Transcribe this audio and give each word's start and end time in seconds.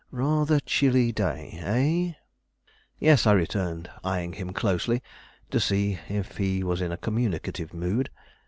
"Rather 0.09 0.59
chilly 0.59 1.11
day, 1.11 1.59
eh?" 1.61 2.17
"Yes," 2.97 3.27
I 3.27 3.33
returned, 3.33 3.87
eyeing 4.03 4.33
him 4.33 4.51
closely 4.51 5.03
to 5.51 5.59
see 5.59 5.99
if 6.09 6.37
he 6.37 6.63
was 6.63 6.81
in 6.81 6.91
a 6.91 6.97
communicative 6.97 7.71
mood. 7.71 8.09